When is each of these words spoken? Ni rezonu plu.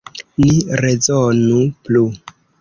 Ni 0.43 0.53
rezonu 0.83 1.61
plu. 1.85 2.03